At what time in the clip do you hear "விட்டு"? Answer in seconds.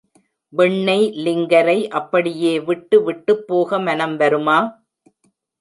2.59-2.97